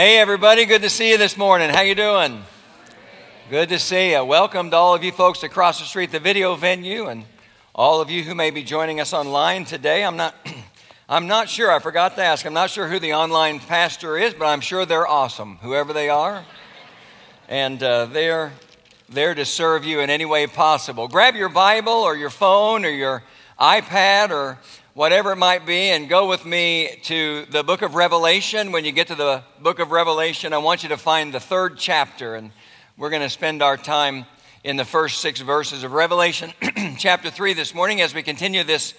[0.00, 1.68] Hey everybody, good to see you this morning.
[1.68, 2.42] How you doing?
[3.50, 4.24] Good to see you.
[4.24, 7.26] Welcome to all of you folks across the street, the video venue, and
[7.74, 10.02] all of you who may be joining us online today.
[10.02, 10.34] I'm not
[11.10, 11.70] I'm not sure.
[11.70, 12.46] I forgot to ask.
[12.46, 16.08] I'm not sure who the online pastor is, but I'm sure they're awesome, whoever they
[16.08, 16.46] are.
[17.46, 18.52] And uh, they're
[19.10, 21.08] there to serve you in any way possible.
[21.08, 23.22] Grab your Bible or your phone or your
[23.60, 24.56] iPad or
[24.94, 28.72] whatever it might be, and go with me to the book of Revelation.
[28.72, 31.78] When you get to the book of Revelation, I want you to find the third
[31.78, 32.50] chapter, and
[32.96, 34.26] we're going to spend our time
[34.64, 36.52] in the first six verses of Revelation
[36.98, 38.94] chapter 3 this morning as we continue this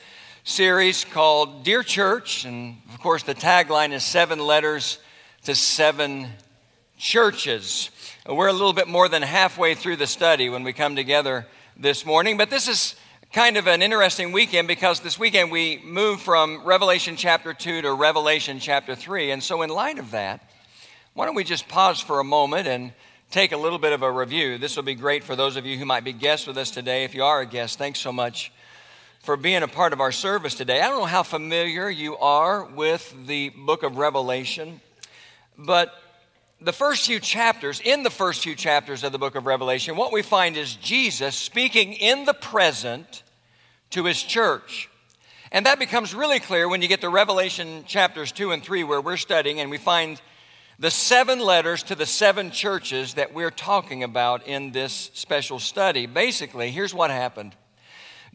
[0.46, 2.46] series called Dear Church.
[2.46, 4.98] And of course, the tagline is seven letters
[5.44, 6.30] to seven
[6.98, 7.92] churches.
[8.26, 12.06] We're a little bit more than halfway through the study when we come together this
[12.06, 12.96] morning, but this is
[13.32, 17.94] kind of an interesting weekend because this weekend we moved from Revelation chapter 2 to
[17.94, 19.32] Revelation chapter 3.
[19.32, 20.50] And so, in light of that,
[21.14, 22.92] why don't we just pause for a moment and
[23.30, 24.58] take a little bit of a review?
[24.58, 27.06] This will be great for those of you who might be guests with us today.
[27.06, 28.52] If you are a guest, thanks so much
[29.22, 30.82] for being a part of our service today.
[30.82, 34.82] I don't know how familiar you are with the book of Revelation,
[35.58, 35.94] but
[36.62, 40.14] the first few chapters, in the first few chapters of the book of Revelation, what
[40.14, 43.24] we find is Jesus speaking in the present
[43.90, 44.88] to his church.
[45.52, 49.02] And that becomes really clear when you get to Revelation chapters 2 and 3, where
[49.02, 50.22] we're studying, and we find
[50.78, 56.06] the seven letters to the seven churches that we're talking about in this special study.
[56.06, 57.56] Basically, here's what happened.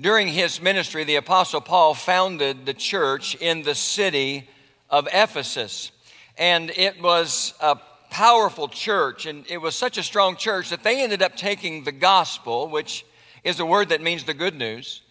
[0.00, 4.50] During his ministry, the Apostle Paul founded the church in the city
[4.90, 5.92] of Ephesus.
[6.36, 7.78] And it was a
[8.10, 11.92] powerful church, and it was such a strong church that they ended up taking the
[11.92, 13.04] gospel, which
[13.44, 15.02] is a word that means the good news.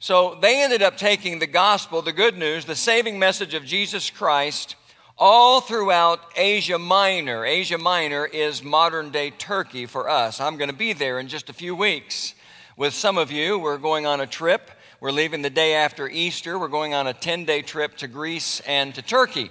[0.00, 4.10] So they ended up taking the gospel, the good news, the saving message of Jesus
[4.10, 4.76] Christ
[5.18, 7.44] all throughout Asia Minor.
[7.44, 10.40] Asia Minor is modern day Turkey for us.
[10.40, 12.34] I'm going to be there in just a few weeks
[12.76, 13.58] with some of you.
[13.58, 14.70] We're going on a trip.
[15.00, 16.58] We're leaving the day after Easter.
[16.58, 19.50] We're going on a 10 day trip to Greece and to Turkey.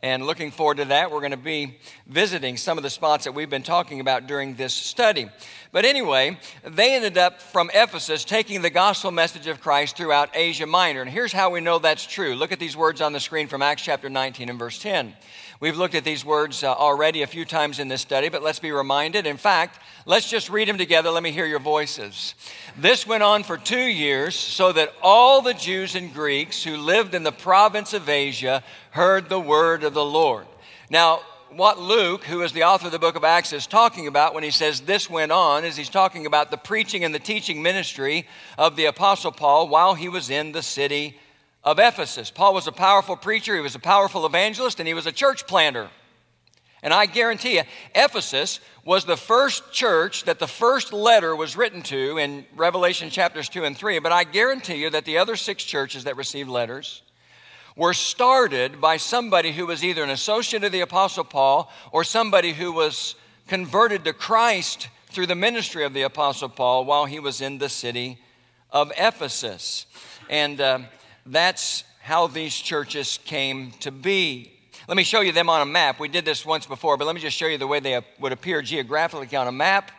[0.00, 1.76] And looking forward to that, we're going to be
[2.06, 5.28] visiting some of the spots that we've been talking about during this study.
[5.72, 10.66] But anyway, they ended up from Ephesus taking the gospel message of Christ throughout Asia
[10.66, 11.02] Minor.
[11.02, 12.36] And here's how we know that's true.
[12.36, 15.14] Look at these words on the screen from Acts chapter 19 and verse 10.
[15.60, 18.60] We've looked at these words uh, already a few times in this study, but let's
[18.60, 19.26] be reminded.
[19.26, 21.10] In fact, let's just read them together.
[21.10, 22.36] Let me hear your voices.
[22.76, 27.12] This went on for two years, so that all the Jews and Greeks who lived
[27.12, 28.62] in the province of Asia
[28.98, 30.44] heard the word of the Lord.
[30.90, 31.20] Now,
[31.50, 34.42] what Luke, who is the author of the book of Acts, is talking about when
[34.42, 38.26] he says this went on is he's talking about the preaching and the teaching ministry
[38.58, 41.16] of the Apostle Paul while he was in the city
[41.62, 42.32] of Ephesus.
[42.32, 45.46] Paul was a powerful preacher, he was a powerful evangelist, and he was a church
[45.46, 45.88] planter.
[46.82, 47.62] And I guarantee you,
[47.94, 53.48] Ephesus was the first church that the first letter was written to in Revelation chapters
[53.48, 54.00] 2 and 3.
[54.00, 57.02] But I guarantee you that the other six churches that received letters
[57.78, 62.52] were started by somebody who was either an associate of the Apostle Paul or somebody
[62.52, 63.14] who was
[63.46, 67.68] converted to Christ through the ministry of the Apostle Paul while he was in the
[67.68, 68.18] city
[68.72, 69.86] of Ephesus.
[70.28, 70.80] And uh,
[71.24, 74.50] that's how these churches came to be.
[74.88, 76.00] Let me show you them on a map.
[76.00, 78.32] We did this once before, but let me just show you the way they would
[78.32, 79.92] appear geographically on a map.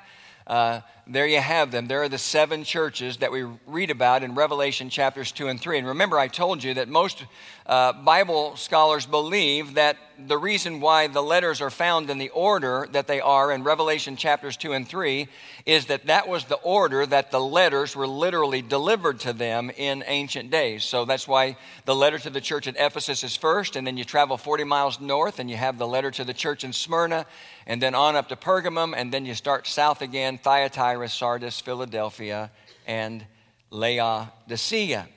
[0.46, 1.88] Uh, there you have them.
[1.88, 5.80] There are the seven churches that we read about in Revelation chapters 2 and 3.
[5.80, 7.26] And remember, I told you that most
[7.66, 9.98] uh, Bible scholars believe that
[10.28, 14.16] the reason why the letters are found in the order that they are in Revelation
[14.16, 15.28] chapters 2 and 3
[15.66, 20.04] is that that was the order that the letters were literally delivered to them in
[20.08, 20.84] ancient days.
[20.84, 24.04] So that's why the letter to the church at Ephesus is first, and then you
[24.04, 27.26] travel 40 miles north and you have the letter to the church in Smyrna,
[27.66, 32.52] and then on up to Pergamum, and then you start south again Thyatira, Sardis, Philadelphia,
[32.86, 33.26] and
[33.70, 35.08] Laodicea.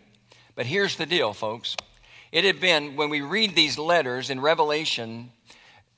[0.55, 1.76] But here's the deal, folks.
[2.31, 5.31] It had been, when we read these letters in Revelation,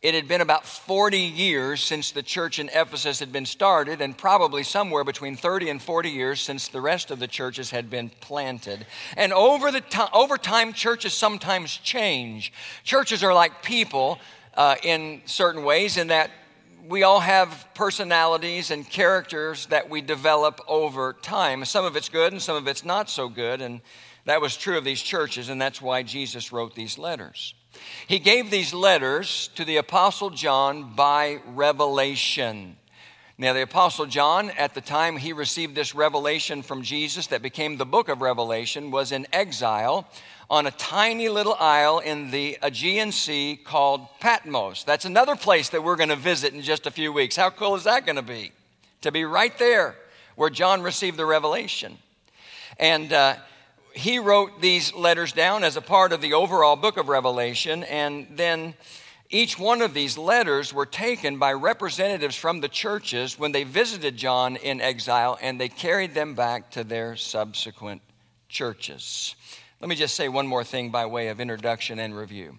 [0.04, 4.16] it had been about 40 years since the church in Ephesus had been started, and
[4.16, 8.10] probably somewhere between 30 and 40 years since the rest of the churches had been
[8.20, 8.86] planted.
[9.16, 12.52] And over, the to- over time, churches sometimes change.
[12.82, 14.18] Churches are like people
[14.56, 16.30] uh, in certain ways, in that
[16.88, 21.64] we all have personalities and characters that we develop over time.
[21.64, 23.60] Some of it's good and some of it's not so good.
[23.60, 23.80] And
[24.26, 27.54] that was true of these churches, and that's why Jesus wrote these letters.
[28.06, 32.76] He gave these letters to the Apostle John by revelation.
[33.36, 37.76] Now, the Apostle John, at the time he received this revelation from Jesus that became
[37.76, 40.08] the book of Revelation, was in exile
[40.50, 44.84] on a tiny little isle in the Aegean Sea called Patmos.
[44.84, 47.36] That's another place that we're going to visit in just a few weeks.
[47.36, 48.52] How cool is that going to be?
[49.02, 49.96] To be right there
[50.36, 51.98] where John received the revelation.
[52.78, 53.36] And uh,
[53.94, 58.26] he wrote these letters down as a part of the overall book of Revelation, and
[58.32, 58.74] then
[59.30, 64.16] each one of these letters were taken by representatives from the churches when they visited
[64.16, 68.02] John in exile, and they carried them back to their subsequent
[68.48, 69.36] churches.
[69.84, 72.56] Let me just say one more thing by way of introduction and review.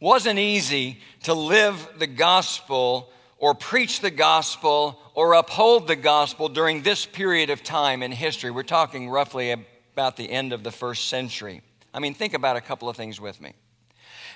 [0.00, 6.82] Wasn't easy to live the gospel or preach the gospel or uphold the gospel during
[6.82, 8.50] this period of time in history.
[8.50, 11.62] We're talking roughly about the end of the first century.
[11.94, 13.52] I mean, think about a couple of things with me.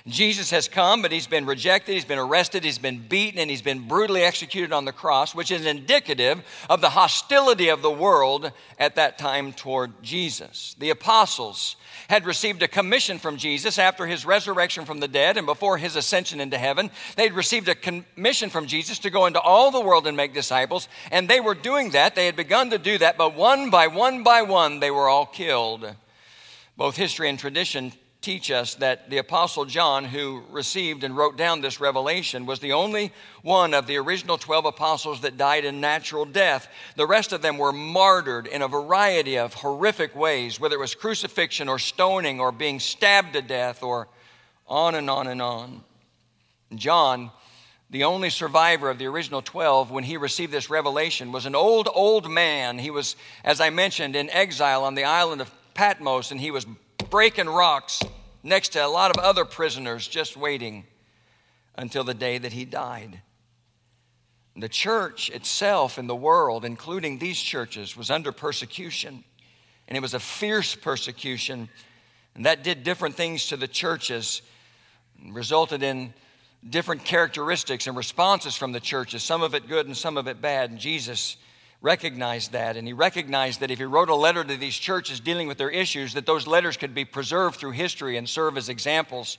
[0.07, 3.61] Jesus has come, but he's been rejected, he's been arrested, he's been beaten, and he's
[3.61, 8.51] been brutally executed on the cross, which is indicative of the hostility of the world
[8.79, 10.75] at that time toward Jesus.
[10.79, 11.75] The apostles
[12.07, 15.97] had received a commission from Jesus after his resurrection from the dead and before his
[15.97, 16.89] ascension into heaven.
[17.17, 20.87] They'd received a commission from Jesus to go into all the world and make disciples,
[21.11, 22.15] and they were doing that.
[22.15, 25.25] They had begun to do that, but one by one by one, they were all
[25.25, 25.85] killed.
[26.77, 31.61] Both history and tradition teach us that the Apostle John, who received and wrote down
[31.61, 36.25] this revelation, was the only one of the original 12 apostles that died in natural
[36.25, 36.67] death.
[36.95, 40.95] The rest of them were martyred in a variety of horrific ways, whether it was
[40.95, 44.07] crucifixion or stoning or being stabbed to death or
[44.67, 45.83] on and on and on.
[46.75, 47.31] John,
[47.89, 51.87] the only survivor of the original 12, when he received this revelation, was an old,
[51.93, 52.77] old man.
[52.79, 53.15] He was,
[53.45, 56.65] as I mentioned, in exile on the island of Patmos, and he was
[57.09, 58.01] breaking rocks
[58.43, 60.85] next to a lot of other prisoners just waiting
[61.75, 63.21] until the day that he died.
[64.55, 69.23] The church itself in the world, including these churches, was under persecution.
[69.87, 71.69] And it was a fierce persecution.
[72.35, 74.41] And that did different things to the churches,
[75.29, 76.13] resulted in
[76.67, 80.41] different characteristics and responses from the churches, some of it good and some of it
[80.41, 80.71] bad.
[80.71, 81.37] And Jesus
[81.81, 85.47] recognized that and he recognized that if he wrote a letter to these churches dealing
[85.47, 89.37] with their issues that those letters could be preserved through history and serve as examples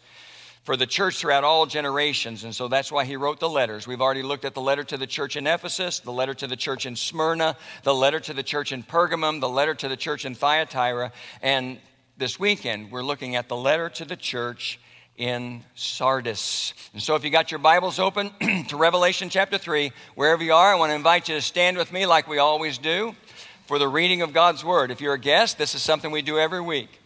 [0.62, 2.44] for the church throughout all generations.
[2.44, 3.86] And so that's why he wrote the letters.
[3.86, 6.56] We've already looked at the letter to the church in ephesus the letter to the
[6.56, 10.24] church in smyrna the letter to the church in pergamum the letter to the church
[10.24, 11.12] in thyatira.
[11.42, 11.78] And
[12.16, 14.78] this weekend we're looking at the letter to the church
[15.18, 16.72] in Sardis.
[16.94, 18.30] And so, if you got your Bibles open
[18.68, 21.92] to Revelation chapter 3, wherever you are, I want to invite you to stand with
[21.92, 23.14] me like we always do
[23.66, 24.92] for the reading of God's Word.
[24.92, 27.00] If you're a guest, this is something we do every week.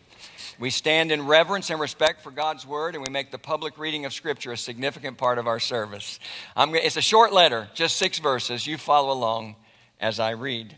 [0.60, 4.04] We stand in reverence and respect for God's Word, and we make the public reading
[4.04, 6.20] of Scripture a significant part of our service.
[6.54, 8.66] I'm, it's a short letter, just six verses.
[8.66, 9.56] You follow along
[9.98, 10.76] as I read.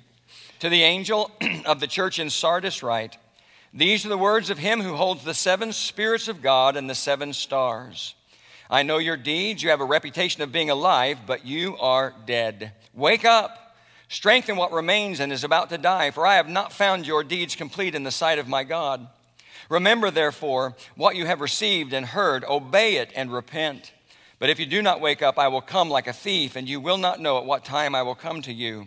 [0.60, 1.32] To the angel
[1.66, 3.18] of the church in Sardis, write,
[3.74, 6.94] these are the words of him who holds the seven spirits of God and the
[6.94, 8.14] seven stars.
[8.70, 9.62] I know your deeds.
[9.62, 12.72] You have a reputation of being alive, but you are dead.
[12.94, 13.76] Wake up,
[14.08, 17.56] strengthen what remains and is about to die, for I have not found your deeds
[17.56, 19.08] complete in the sight of my God.
[19.68, 23.92] Remember, therefore, what you have received and heard, obey it and repent.
[24.38, 26.80] But if you do not wake up, I will come like a thief, and you
[26.80, 28.86] will not know at what time I will come to you.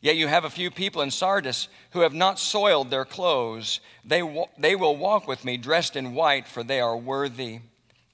[0.00, 3.80] Yet you have a few people in Sardis who have not soiled their clothes.
[4.04, 4.22] They,
[4.56, 7.60] they will walk with me dressed in white, for they are worthy.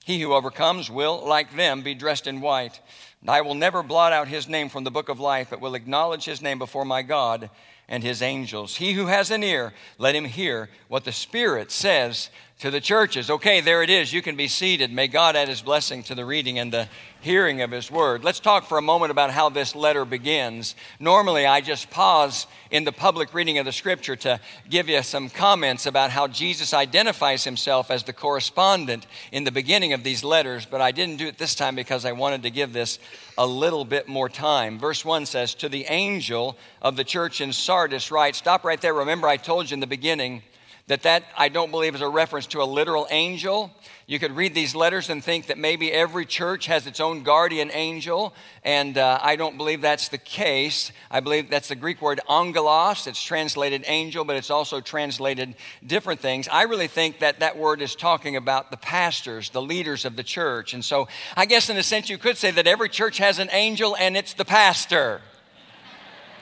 [0.05, 2.81] He who overcomes will, like them, be dressed in white.
[3.21, 5.75] And I will never blot out his name from the book of life, but will
[5.75, 7.51] acknowledge his name before my God
[7.89, 8.77] and his angels.
[8.77, 13.31] He who has an ear, let him hear what the Spirit says to the churches.
[13.31, 14.13] Okay, there it is.
[14.13, 14.91] You can be seated.
[14.91, 16.89] May God add his blessing to the reading and the
[17.25, 18.23] hearing of his word.
[18.23, 20.75] Let's talk for a moment about how this letter begins.
[21.01, 24.39] Normally, I just pause in the public reading of the scripture to
[24.69, 29.95] give you some comments about how Jesus identifies himself as the correspondent in the beginning
[29.95, 32.75] of these letters, but I didn't do it this time because I wanted to give
[32.75, 32.99] this
[33.39, 34.79] a little bit more time.
[34.79, 38.93] Verse 1 says, To the angel of the church in Sardis, write, stop right there.
[38.93, 40.43] Remember, I told you in the beginning
[40.87, 43.71] that that I don't believe is a reference to a literal angel.
[44.07, 47.71] You could read these letters and think that maybe every church has its own guardian
[47.73, 50.93] angel, and uh, I don't believe that's the case.
[51.11, 53.07] I believe that's the Greek word angelos.
[53.07, 55.55] It's translated angel, but it's also translated
[55.87, 56.49] different things.
[56.49, 60.23] I really think that that word is talking about the pastors, the leaders of the
[60.23, 60.75] church.
[60.75, 63.49] And so I guess in a sense you could say that every church has an
[63.53, 65.23] angel and it's the pastor.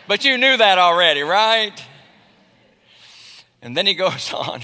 [0.09, 1.81] but you knew that already, right?
[3.62, 4.61] And then he goes on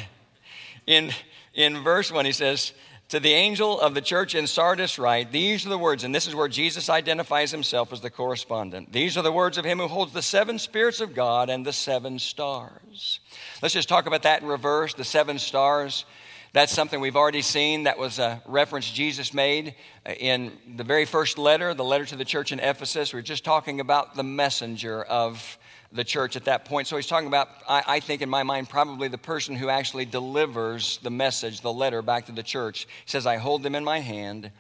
[0.89, 1.13] in,
[1.55, 2.73] in verse 1, he says,
[3.11, 6.27] To the angel of the church in Sardis, write These are the words, and this
[6.27, 8.91] is where Jesus identifies himself as the correspondent.
[8.91, 11.75] These are the words of him who holds the seven spirits of God and the
[11.75, 13.21] seven stars.
[13.63, 16.07] Let's just talk about that in reverse the seven stars.
[16.55, 17.83] That's something we've already seen.
[17.83, 19.75] That was a reference Jesus made
[20.07, 23.13] uh, in the very first letter, the letter to the church in Ephesus.
[23.13, 25.59] We are just talking about the messenger of
[25.93, 26.87] the church at that point.
[26.87, 30.05] So he's talking about, I, I, think in my mind, probably the person who actually
[30.05, 32.87] delivers the message, the letter back to the church.
[33.05, 34.51] He says, I hold them in my hand.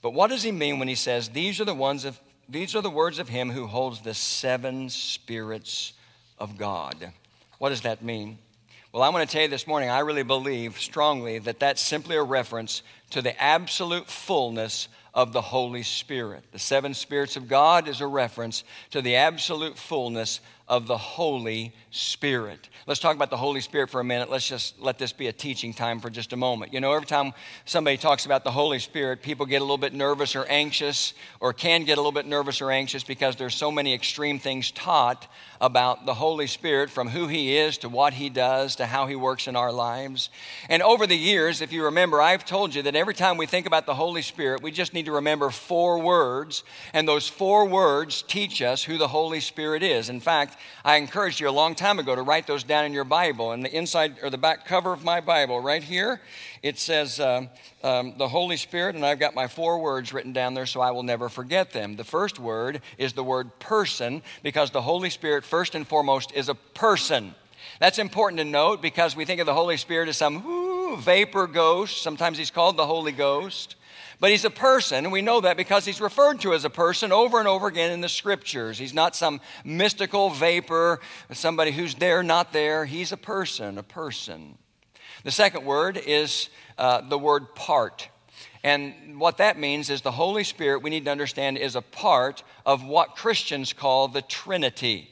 [0.00, 2.18] But what does he mean when he says, These are the ones of
[2.50, 5.92] these are the words of him who holds the seven spirits
[6.36, 7.12] of God.
[7.58, 8.38] What does that mean?
[8.90, 12.16] Well, I want to tell you this morning, I really believe strongly that that's simply
[12.16, 16.42] a reference to the absolute fullness of the Holy Spirit.
[16.50, 21.74] The seven spirits of God is a reference to the absolute fullness of the Holy
[21.90, 22.68] Spirit.
[22.86, 24.30] Let's talk about the Holy Spirit for a minute.
[24.30, 26.72] Let's just let this be a teaching time for just a moment.
[26.72, 27.32] You know, every time
[27.64, 31.52] somebody talks about the Holy Spirit, people get a little bit nervous or anxious, or
[31.52, 35.26] can get a little bit nervous or anxious because there's so many extreme things taught
[35.60, 39.16] about the Holy Spirit from who He is to what He does to how He
[39.16, 40.30] works in our lives.
[40.68, 43.66] And over the years, if you remember, I've told you that every time we think
[43.66, 48.22] about the Holy Spirit, we just need to remember four words, and those four words
[48.22, 50.08] teach us who the Holy Spirit is.
[50.08, 53.04] In fact, I encouraged you a long time ago to write those down in your
[53.04, 53.52] Bible.
[53.52, 56.20] in the inside or the back cover of my Bible, right here,
[56.62, 57.46] it says uh,
[57.82, 60.90] um, the Holy Spirit, and I've got my four words written down there so I
[60.90, 61.96] will never forget them.
[61.96, 66.48] The first word is the word person, because the Holy Spirit, first and foremost, is
[66.48, 67.34] a person.
[67.78, 71.46] That's important to note because we think of the Holy Spirit as some whoo, vapor
[71.46, 72.02] ghost.
[72.02, 73.76] Sometimes he's called the Holy Ghost.
[74.18, 77.10] But he's a person, and we know that because he's referred to as a person
[77.10, 78.76] over and over again in the scriptures.
[78.76, 81.00] He's not some mystical vapor,
[81.32, 82.84] somebody who's there, not there.
[82.84, 84.58] He's a person, a person.
[85.24, 86.48] The second word is
[86.78, 88.08] uh, the word part.
[88.62, 92.42] And what that means is the Holy Spirit, we need to understand, is a part
[92.66, 95.10] of what Christians call the Trinity.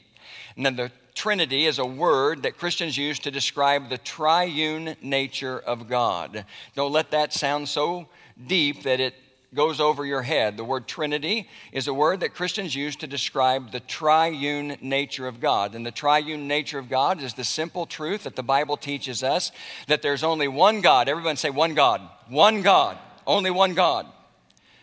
[0.55, 5.89] Now, the Trinity is a word that Christians use to describe the triune nature of
[5.89, 6.45] God.
[6.75, 8.07] Don't let that sound so
[8.47, 9.15] deep that it
[9.53, 10.57] goes over your head.
[10.57, 15.39] The word Trinity is a word that Christians use to describe the triune nature of
[15.39, 15.73] God.
[15.73, 19.51] And the triune nature of God is the simple truth that the Bible teaches us
[19.87, 21.09] that there's only one God.
[21.09, 22.01] Everyone say, one God.
[22.27, 22.97] One God.
[23.25, 24.05] Only one God.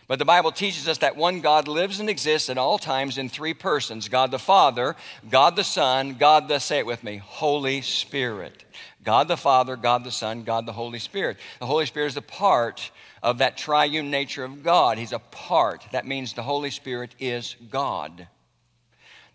[0.07, 3.27] But the Bible teaches us that one God lives and exists at all times in
[3.27, 4.95] three persons God the Father,
[5.29, 8.63] God the Son, God the, say it with me, Holy Spirit.
[9.03, 11.37] God the Father, God the Son, God the Holy Spirit.
[11.59, 12.91] The Holy Spirit is a part
[13.27, 14.97] of that triune nature of God.
[14.97, 15.85] He's a part.
[15.91, 18.25] That means the Holy Spirit is God.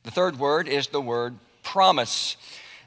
[0.02, 2.38] The third word is the word promise.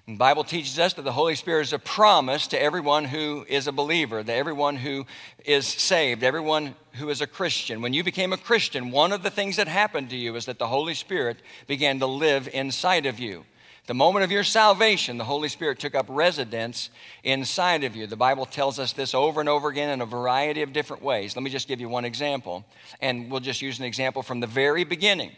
[0.07, 3.67] The Bible teaches us that the Holy Spirit is a promise to everyone who is
[3.67, 5.05] a believer, to everyone who
[5.45, 7.83] is saved, everyone who is a Christian.
[7.83, 10.57] When you became a Christian, one of the things that happened to you is that
[10.57, 13.45] the Holy Spirit began to live inside of you.
[13.87, 16.89] The moment of your salvation, the Holy Spirit took up residence
[17.23, 18.07] inside of you.
[18.07, 21.35] The Bible tells us this over and over again in a variety of different ways.
[21.35, 22.65] Let me just give you one example,
[22.99, 25.33] and we'll just use an example from the very beginning.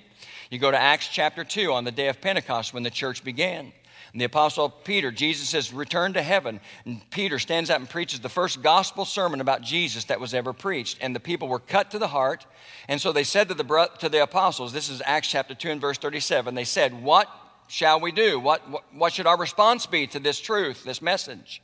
[0.50, 3.74] You go to Acts chapter 2 on the day of Pentecost when the church began.
[4.14, 6.62] And the apostle Peter, Jesus says, return to heaven.
[6.86, 10.54] And Peter stands up and preaches the first gospel sermon about Jesus that was ever
[10.54, 11.00] preached.
[11.02, 12.46] And the people were cut to the heart.
[12.88, 15.82] And so they said to the, to the apostles, this is Acts chapter 2 and
[15.82, 17.30] verse 37, they said, What
[17.68, 18.40] shall we do?
[18.40, 21.62] What, what, what should our response be to this truth, this message?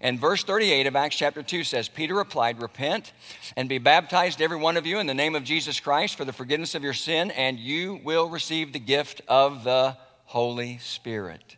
[0.00, 3.12] And verse 38 of Acts chapter 2 says, Peter replied, Repent
[3.56, 6.32] and be baptized, every one of you, in the name of Jesus Christ for the
[6.32, 11.56] forgiveness of your sin, and you will receive the gift of the Holy Spirit.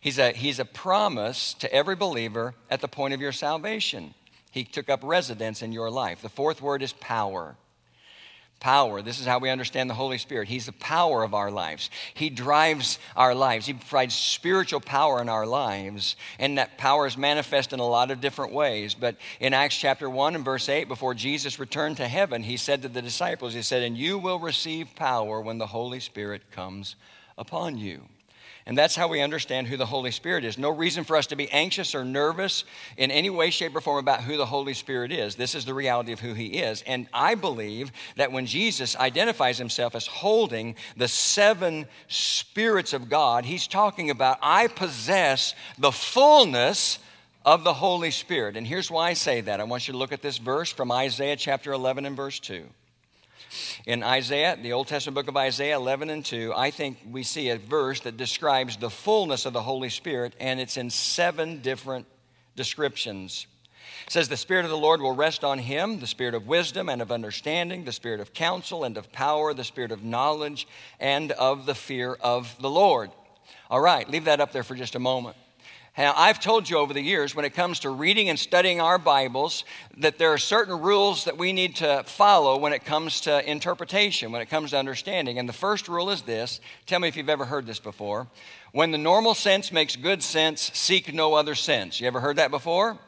[0.00, 4.14] He's a, he's a promise to every believer at the point of your salvation.
[4.50, 6.22] He took up residence in your life.
[6.22, 7.56] The fourth word is power
[8.64, 9.02] power.
[9.02, 10.48] This is how we understand the Holy Spirit.
[10.48, 11.90] He's the power of our lives.
[12.14, 13.66] He drives our lives.
[13.66, 16.16] He provides spiritual power in our lives.
[16.38, 18.94] And that power is manifest in a lot of different ways.
[18.94, 22.80] But in Acts chapter 1 and verse 8, before Jesus returned to heaven, he said
[22.80, 26.96] to the disciples, He said, And you will receive power when the Holy Spirit comes
[27.36, 28.08] upon you.
[28.66, 30.56] And that's how we understand who the Holy Spirit is.
[30.56, 32.64] No reason for us to be anxious or nervous
[32.96, 35.34] in any way, shape, or form about who the Holy Spirit is.
[35.34, 36.82] This is the reality of who He is.
[36.86, 43.44] And I believe that when Jesus identifies Himself as holding the seven spirits of God,
[43.44, 46.98] He's talking about, I possess the fullness
[47.44, 48.56] of the Holy Spirit.
[48.56, 49.60] And here's why I say that.
[49.60, 52.64] I want you to look at this verse from Isaiah chapter 11 and verse 2.
[53.86, 57.50] In Isaiah, the Old Testament book of Isaiah 11 and 2, I think we see
[57.50, 62.06] a verse that describes the fullness of the Holy Spirit, and it's in seven different
[62.56, 63.46] descriptions.
[64.06, 66.88] It says, The Spirit of the Lord will rest on him, the Spirit of wisdom
[66.88, 70.66] and of understanding, the Spirit of counsel and of power, the Spirit of knowledge
[71.00, 73.10] and of the fear of the Lord.
[73.70, 75.36] All right, leave that up there for just a moment.
[75.96, 78.98] Now, I've told you over the years when it comes to reading and studying our
[78.98, 79.64] Bibles
[79.98, 84.32] that there are certain rules that we need to follow when it comes to interpretation,
[84.32, 85.38] when it comes to understanding.
[85.38, 88.26] And the first rule is this tell me if you've ever heard this before.
[88.72, 92.00] When the normal sense makes good sense, seek no other sense.
[92.00, 92.98] You ever heard that before?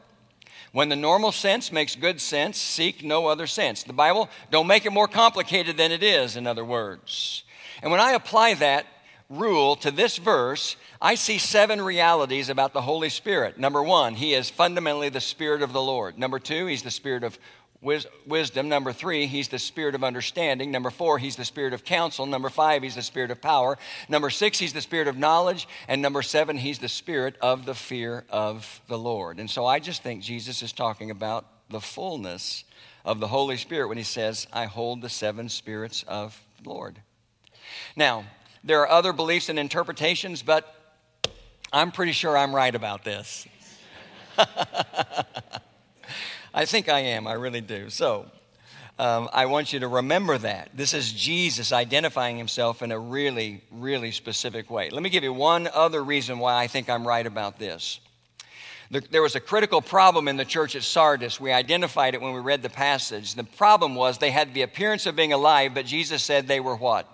[0.71, 3.83] When the normal sense makes good sense, seek no other sense.
[3.83, 7.43] The Bible, don't make it more complicated than it is, in other words.
[7.81, 8.85] And when I apply that
[9.29, 13.57] rule to this verse, I see seven realities about the Holy Spirit.
[13.57, 16.17] Number one, He is fundamentally the Spirit of the Lord.
[16.17, 17.37] Number two, He's the Spirit of
[17.81, 18.69] wis- wisdom.
[18.69, 20.71] Number three, He's the Spirit of understanding.
[20.71, 22.25] Number four, He's the Spirit of counsel.
[22.25, 23.77] Number five, He's the Spirit of power.
[24.07, 25.67] Number six, He's the Spirit of knowledge.
[25.87, 29.39] And number seven, He's the Spirit of the fear of the Lord.
[29.39, 32.63] And so I just think Jesus is talking about the fullness
[33.03, 37.01] of the Holy Spirit when He says, I hold the seven spirits of the Lord.
[37.95, 38.25] Now,
[38.63, 40.73] there are other beliefs and interpretations, but
[41.71, 43.47] I'm pretty sure I'm right about this.
[46.53, 47.89] I think I am, I really do.
[47.89, 48.25] So,
[48.99, 50.71] um, I want you to remember that.
[50.73, 54.89] This is Jesus identifying himself in a really, really specific way.
[54.89, 57.99] Let me give you one other reason why I think I'm right about this.
[58.89, 61.39] There was a critical problem in the church at Sardis.
[61.39, 63.35] We identified it when we read the passage.
[63.35, 66.75] The problem was they had the appearance of being alive, but Jesus said they were
[66.75, 67.05] what?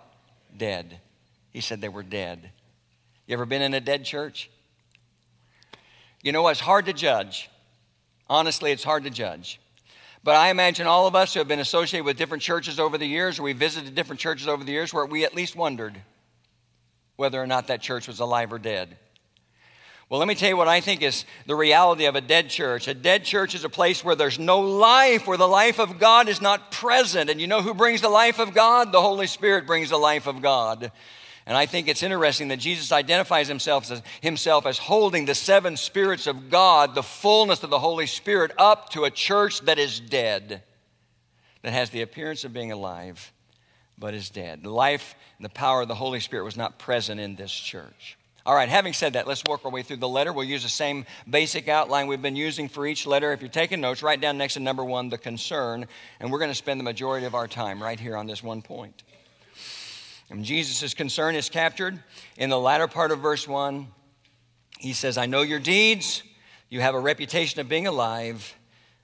[0.56, 1.00] Dead.
[1.54, 2.50] He said they were dead.
[3.28, 4.50] You ever been in a dead church?
[6.22, 7.50] You know, it's hard to judge.
[8.30, 9.60] Honestly, it's hard to judge.
[10.24, 13.06] But I imagine all of us who have been associated with different churches over the
[13.06, 16.02] years, or we visited different churches over the years, where we at least wondered
[17.18, 18.98] whether or not that church was alive or dead.
[20.10, 22.88] Well, let me tell you what I think is the reality of a dead church.
[22.88, 26.30] A dead church is a place where there's no life, where the life of God
[26.30, 27.30] is not present.
[27.30, 28.92] And you know who brings the life of God?
[28.92, 30.92] The Holy Spirit brings the life of God.
[31.46, 35.76] And I think it's interesting that Jesus identifies himself as, himself as holding the seven
[35.76, 40.00] spirits of God, the fullness of the Holy Spirit, up to a church that is
[40.00, 40.64] dead,
[41.62, 43.34] that has the appearance of being alive,
[43.98, 44.64] but is dead.
[44.64, 48.18] The life and the power of the Holy Spirit was not present in this church.
[48.46, 50.34] All right, having said that, let's work our way through the letter.
[50.34, 53.32] We'll use the same basic outline we've been using for each letter.
[53.32, 55.88] If you're taking notes, write down next to number one, the concern,
[56.20, 58.62] and we're going to spend the majority of our time right here on this one
[58.62, 59.04] point.
[60.34, 62.02] And Jesus' concern is captured
[62.38, 63.86] in the latter part of verse 1.
[64.80, 66.24] He says, I know your deeds.
[66.70, 68.56] You have a reputation of being alive,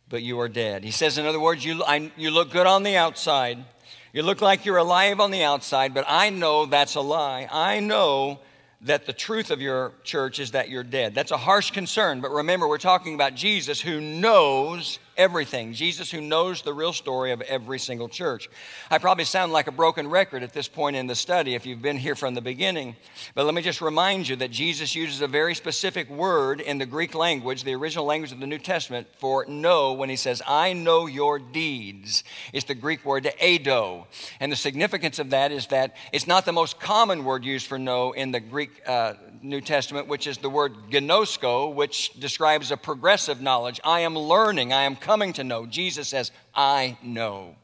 [0.09, 0.83] but you are dead.
[0.83, 3.63] He says, in other words, you, I, you look good on the outside.
[4.11, 7.47] You look like you're alive on the outside, but I know that's a lie.
[7.51, 8.39] I know
[8.81, 11.13] that the truth of your church is that you're dead.
[11.13, 15.73] That's a harsh concern, but remember, we're talking about Jesus who knows everything.
[15.73, 18.49] Jesus who knows the real story of every single church.
[18.89, 21.81] I probably sound like a broken record at this point in the study if you've
[21.81, 22.95] been here from the beginning,
[23.35, 26.85] but let me just remind you that Jesus uses a very specific word in the
[26.85, 30.71] Greek language, the original language of the New Testament, for know when he says, I
[30.71, 32.23] know your deeds.
[32.53, 34.05] It's the Greek word eido.
[34.39, 37.77] And the significance of that is that it's not the most common word used for
[37.77, 42.77] know in the Greek uh, New Testament, which is the word gnosko, which describes a
[42.77, 43.79] progressive knowledge.
[43.83, 45.65] I am learning, I am coming to know.
[45.65, 47.55] Jesus says, I know.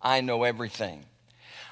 [0.00, 1.04] I know everything.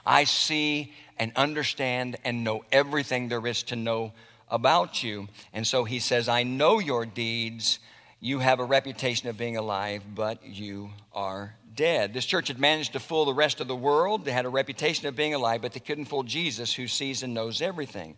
[0.04, 4.12] I see and understand and know everything there is to know
[4.48, 5.28] about you.
[5.52, 7.78] And so he says, I know your deeds.
[8.20, 12.14] You have a reputation of being alive, but you are dead.
[12.14, 14.24] This church had managed to fool the rest of the world.
[14.24, 17.34] They had a reputation of being alive, but they couldn't fool Jesus, who sees and
[17.34, 18.16] knows everything.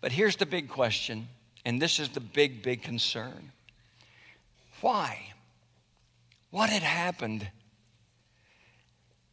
[0.00, 1.28] But here's the big question,
[1.64, 3.52] and this is the big, big concern
[4.80, 5.32] why?
[6.50, 7.48] What had happened?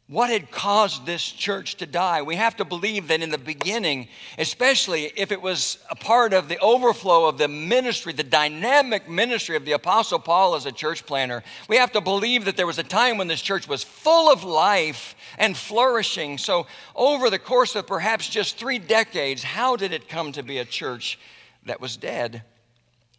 [0.06, 2.20] What had caused this church to die?
[2.20, 6.50] We have to believe that in the beginning, especially if it was a part of
[6.50, 11.06] the overflow of the ministry, the dynamic ministry of the Apostle Paul as a church
[11.06, 14.30] planner, we have to believe that there was a time when this church was full
[14.30, 16.36] of life and flourishing.
[16.36, 20.58] So, over the course of perhaps just three decades, how did it come to be
[20.58, 21.18] a church
[21.64, 22.42] that was dead?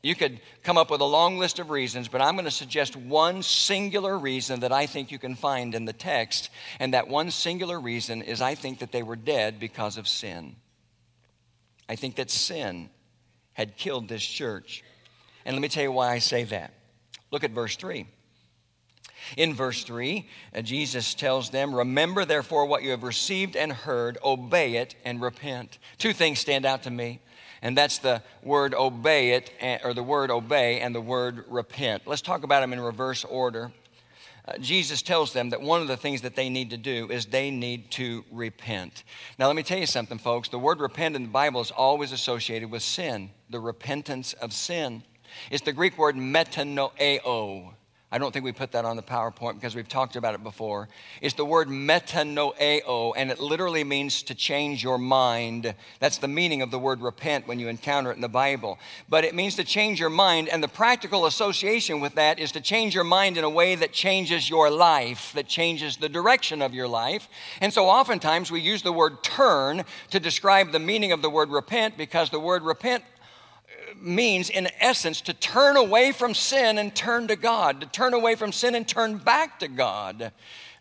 [0.06, 2.96] You could come up with a long list of reasons, but I'm going to suggest
[2.96, 6.52] one singular reason that I think you can find in the text.
[6.80, 10.58] And that one singular reason is I think that they were dead because of sin.
[11.89, 12.91] I think that sin
[13.54, 14.84] had killed this church.
[15.44, 16.76] And let me tell you why I say that.
[17.32, 18.06] Look at verse 3.
[19.38, 24.20] In verse 3, uh, Jesus tells them, Remember therefore what you have received and heard,
[24.24, 25.80] obey it, and repent.
[25.98, 27.22] Two things stand out to me.
[27.65, 29.49] And that's the word obey it,
[29.84, 32.04] or the word obey and the word repent.
[32.06, 33.71] Let's talk about them in reverse order.
[34.47, 37.25] Uh, Jesus tells them that one of the things that they need to do is
[37.25, 39.04] they need to repent.
[39.39, 40.47] Now, let me tell you something, folks.
[40.47, 45.01] The word repent in the Bible is always associated with sin, the repentance of sin.
[45.49, 47.73] It's the Greek word metanoeo.
[48.12, 50.88] I don't think we put that on the PowerPoint because we've talked about it before.
[51.22, 55.74] It's the word metanoeo, and it literally means to change your mind.
[56.00, 58.78] That's the meaning of the word repent when you encounter it in the Bible.
[59.10, 62.62] But it means to change your mind, and the practical association with that is to
[62.62, 66.76] change your mind in a way that changes your life, that changes the direction of
[66.76, 67.28] your life.
[67.60, 71.50] And so oftentimes we use the word turn to describe the meaning of the word
[71.50, 73.04] repent because the word repent
[73.95, 78.36] means, in essence, to turn away from sin and turn to God, to turn away
[78.36, 80.32] from sin and turn back to God.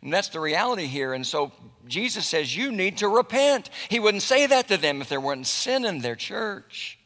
[0.03, 1.15] And that's the reality here.
[1.15, 1.53] And so
[1.87, 3.71] Jesus says, You need to repent.
[3.89, 6.99] He wouldn't say that to them if there weren't sin in their church.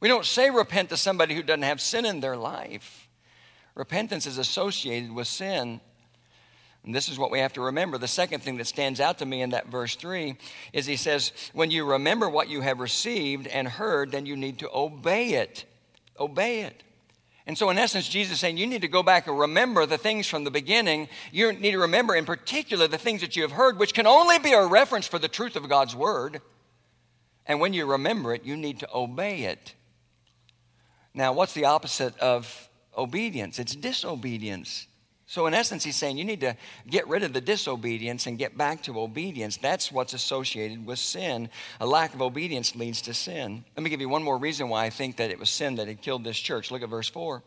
[0.00, 3.08] We don't say repent to somebody who doesn't have sin in their life.
[3.74, 5.80] Repentance is associated with sin.
[6.84, 7.96] And this is what we have to remember.
[7.96, 10.36] The second thing that stands out to me in that verse 3
[10.72, 14.58] is he says, When you remember what you have received and heard, then you need
[14.58, 15.64] to obey it.
[16.18, 16.82] Obey it.
[17.46, 19.98] And so, in essence, Jesus is saying you need to go back and remember the
[19.98, 21.08] things from the beginning.
[21.32, 24.38] You need to remember, in particular, the things that you have heard, which can only
[24.38, 26.40] be a reference for the truth of God's word.
[27.46, 29.74] And when you remember it, you need to obey it.
[31.14, 33.58] Now, what's the opposite of obedience?
[33.58, 34.86] It's disobedience.
[35.32, 36.54] So, in essence, he's saying you need to
[36.86, 39.56] get rid of the disobedience and get back to obedience.
[39.56, 41.48] That's what's associated with sin.
[41.80, 43.64] A lack of obedience leads to sin.
[43.74, 45.88] Let me give you one more reason why I think that it was sin that
[45.88, 46.70] had killed this church.
[46.70, 47.42] Look at verse 4.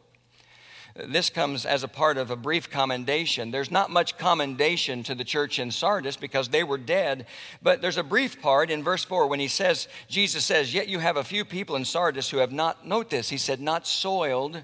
[0.96, 3.52] This comes as a part of a brief commendation.
[3.52, 7.28] There's not much commendation to the church in Sardis because they were dead,
[7.62, 10.98] but there's a brief part in verse 4 when he says, Jesus says, Yet you
[10.98, 14.64] have a few people in Sardis who have not, note this, he said, not soiled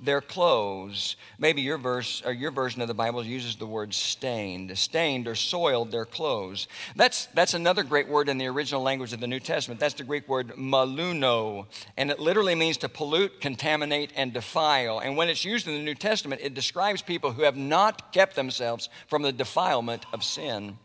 [0.00, 1.16] their clothes.
[1.38, 5.34] Maybe your verse or your version of the Bible uses the word stained, stained or
[5.34, 6.68] soiled their clothes.
[6.96, 9.80] That's that's another great word in the original language of the New Testament.
[9.80, 14.98] That's the Greek word maluno, and it literally means to pollute, contaminate, and defile.
[15.00, 18.36] And when it's used in the New Testament, it describes people who have not kept
[18.36, 20.78] themselves from the defilement of sin.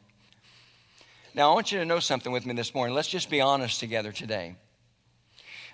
[1.34, 2.96] Now, I want you to know something with me this morning.
[2.96, 4.56] Let's just be honest together today.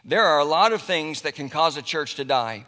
[0.04, 2.66] There are a lot of things that can cause a church to die.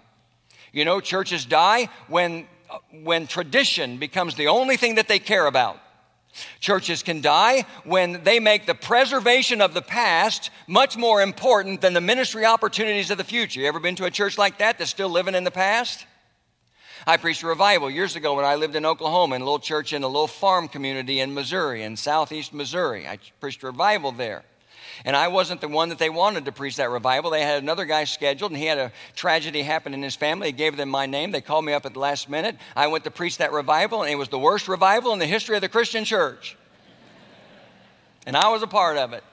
[0.73, 5.45] You know, churches die when, uh, when tradition becomes the only thing that they care
[5.45, 5.79] about.
[6.59, 11.93] Churches can die when they make the preservation of the past much more important than
[11.93, 13.61] the ministry opportunities of the future.
[13.61, 16.07] You ever been to a church like that that's still living in the past?
[17.05, 19.93] I preached a revival years ago when I lived in Oklahoma in a little church
[19.93, 23.07] in a little farm community in Missouri, in southeast Missouri.
[23.07, 24.43] I preached a revival there.
[25.05, 27.31] And I wasn't the one that they wanted to preach that revival.
[27.31, 30.47] They had another guy scheduled, and he had a tragedy happen in his family.
[30.47, 31.31] He gave them my name.
[31.31, 32.55] They called me up at the last minute.
[32.75, 35.55] I went to preach that revival, and it was the worst revival in the history
[35.55, 36.57] of the Christian church.
[38.25, 39.23] And I was a part of it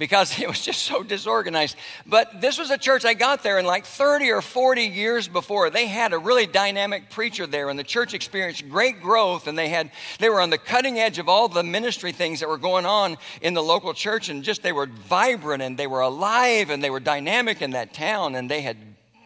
[0.00, 1.76] because it was just so disorganized.
[2.04, 5.70] But this was a church I got there in like 30 or 40 years before.
[5.70, 9.46] They had a really dynamic preacher there, and the church experienced great growth.
[9.46, 12.48] And they had they were on the cutting edge of all the ministry things that
[12.48, 16.00] were going on in the local church, and just they were vibrant and they were
[16.00, 18.34] alive and they were dynamic in that town.
[18.34, 18.78] And they had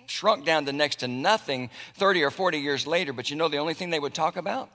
[0.07, 3.13] shrunk down to next to nothing 30 or 40 years later.
[3.13, 4.71] But you know, the only thing they would talk about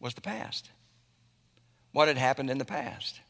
[0.00, 0.70] was the past.
[1.92, 3.20] What had happened in the past.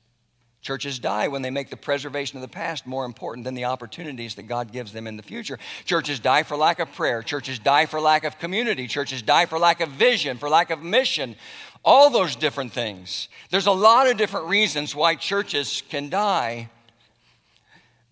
[0.65, 4.35] Churches die when they make the preservation of the past more important than the opportunities
[4.37, 5.59] that God gives them in the future.
[5.85, 7.23] Churches die for lack of prayer.
[7.23, 8.87] Churches die for lack of community.
[8.87, 11.37] Churches die for lack of vision, for lack of mission.
[11.85, 13.29] All those different things.
[13.51, 16.71] There's a lot of different reasons why churches can die.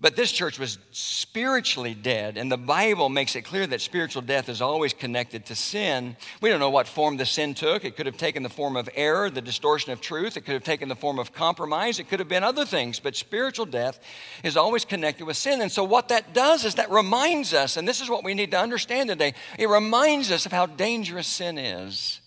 [0.03, 4.49] But this church was spiritually dead, and the Bible makes it clear that spiritual death
[4.49, 6.17] is always connected to sin.
[6.41, 7.85] We don't know what form the sin took.
[7.85, 10.37] It could have taken the form of error, the distortion of truth.
[10.37, 12.01] It could have taken the form of compromise.
[12.01, 14.01] It could have been other things, but spiritual death
[14.43, 15.63] is always connected with sin.
[15.63, 18.51] And so, what that does is that reminds us, and this is what we need
[18.51, 22.21] to understand today it reminds us of how dangerous sin is.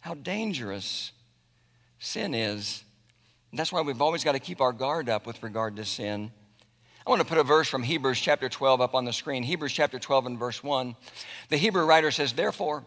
[0.00, 1.12] How dangerous
[2.00, 2.82] sin is.
[3.52, 6.32] And that's why we've always got to keep our guard up with regard to sin.
[7.04, 9.42] I want to put a verse from Hebrews chapter 12 up on the screen.
[9.42, 10.94] Hebrews chapter 12 and verse 1.
[11.48, 12.84] The Hebrew writer says, Therefore,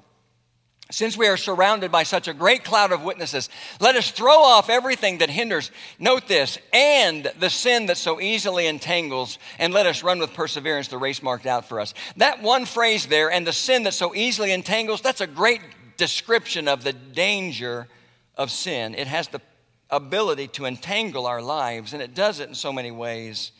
[0.89, 3.49] since we are surrounded by such a great cloud of witnesses,
[3.81, 8.67] let us throw off everything that hinders, note this, and the sin that so easily
[8.67, 11.93] entangles, and let us run with perseverance the race marked out for us.
[12.15, 15.61] That one phrase there, and the sin that so easily entangles, that's a great
[15.97, 17.87] description of the danger
[18.35, 18.95] of sin.
[18.95, 19.41] It has the
[19.89, 23.51] ability to entangle our lives, and it does it in so many ways.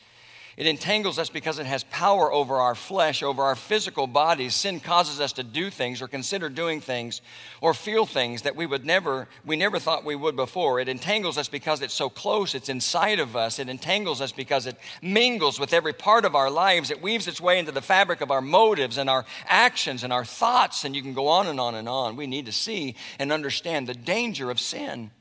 [0.58, 4.56] It entangles us because it has power over our flesh, over our physical bodies.
[4.56, 7.22] Sin causes us to do things or consider doing things
[7.60, 10.80] or feel things that we would never, we never thought we would before.
[10.80, 13.60] It entangles us because it's so close, it's inside of us.
[13.60, 16.90] It entangles us because it mingles with every part of our lives.
[16.90, 20.24] It weaves its way into the fabric of our motives and our actions and our
[20.24, 22.16] thoughts, and you can go on and on and on.
[22.16, 25.12] We need to see and understand the danger of sin.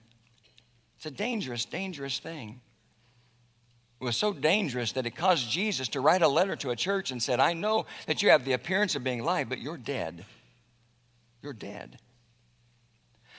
[0.96, 2.60] It's a dangerous, dangerous thing.
[4.00, 7.22] Was so dangerous that it caused Jesus to write a letter to a church and
[7.22, 10.26] said, I know that you have the appearance of being alive, but you're dead.
[11.40, 11.98] You're dead.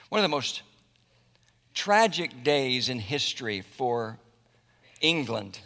[0.10, 0.64] One of the most
[1.76, 4.18] tragic days in history for
[5.02, 5.60] England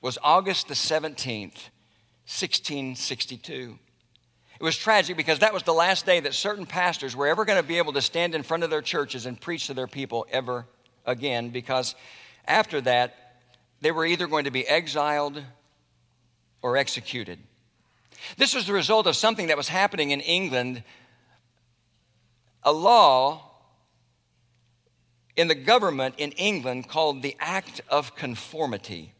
[0.00, 1.68] was August the 17th,
[2.28, 3.78] 1662.
[4.58, 7.60] It was tragic because that was the last day that certain pastors were ever going
[7.60, 10.26] to be able to stand in front of their churches and preach to their people
[10.30, 10.66] ever
[11.04, 11.94] again because
[12.46, 13.25] after that,
[13.86, 15.40] they were either going to be exiled
[16.60, 17.38] or executed.
[18.36, 20.82] This was the result of something that was happening in England.
[22.64, 23.42] A law
[25.36, 29.12] in the government in England called the Act of Conformity.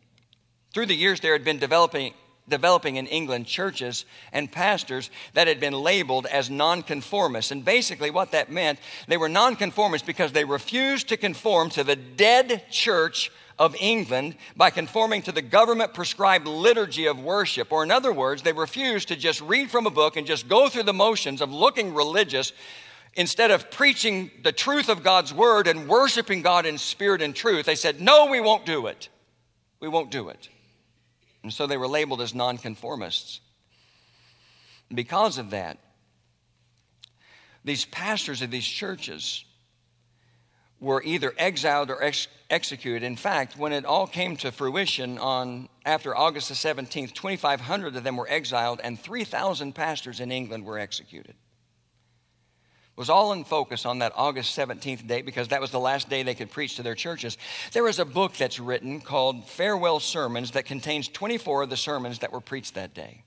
[0.75, 2.13] Through the years, there had been developing,
[2.49, 7.53] developing in England churches and pastors that had been labeled as nonconformists.
[7.53, 11.95] And basically, what that meant, they were nonconformists because they refused to conform to the
[11.95, 17.73] dead church of England by conforming to the government prescribed liturgy of worship.
[17.73, 20.69] Or, in other words, they refused to just read from a book and just go
[20.69, 22.53] through the motions of looking religious
[23.15, 27.67] instead of preaching the truth of God's word and worshiping God in spirit and truth.
[27.67, 29.09] They said, No, we won't do it.
[29.81, 30.49] We won't do it.
[31.43, 33.41] And so they were labeled as nonconformists.
[34.93, 35.79] Because of that,
[37.65, 39.45] these pastors of these churches
[40.81, 43.03] were either exiled or ex- executed.
[43.03, 48.05] In fact, when it all came to fruition on after August the 17th, 2,500 of
[48.05, 51.35] them were exiled and 3,000 pastors in England were executed.
[52.97, 56.09] It was all in focus on that August 17th date because that was the last
[56.09, 57.37] day they could preach to their churches.
[57.73, 62.21] There is a book that's written called Farewell Sermons that contains 24 of the sermons
[62.21, 63.26] that were preached that day.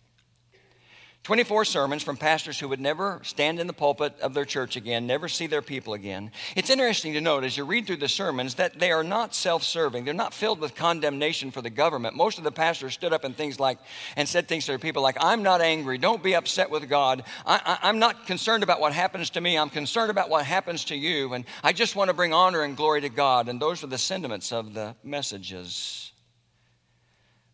[1.23, 5.05] 24 sermons from pastors who would never stand in the pulpit of their church again,
[5.05, 6.31] never see their people again.
[6.55, 9.63] It's interesting to note as you read through the sermons that they are not self
[9.63, 10.05] serving.
[10.05, 12.15] They're not filled with condemnation for the government.
[12.15, 13.79] Most of the pastors stood up and things like,
[14.15, 15.97] and said things to their people like, I'm not angry.
[15.97, 17.23] Don't be upset with God.
[17.45, 19.57] I, am not concerned about what happens to me.
[19.57, 21.33] I'm concerned about what happens to you.
[21.33, 23.49] And I just want to bring honor and glory to God.
[23.49, 26.13] And those are the sentiments of the messages.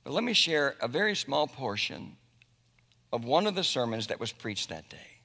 [0.04, 2.15] But let me share a very small portion
[3.15, 5.21] of one of the sermons that was preached that day.